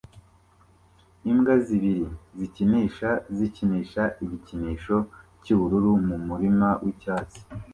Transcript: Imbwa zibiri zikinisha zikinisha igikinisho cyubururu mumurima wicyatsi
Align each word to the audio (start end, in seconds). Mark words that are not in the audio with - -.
Imbwa 1.31 1.53
zibiri 1.65 2.05
zikinisha 2.37 3.09
zikinisha 3.37 4.03
igikinisho 4.23 4.97
cyubururu 5.43 5.91
mumurima 6.07 6.69
wicyatsi 6.83 7.39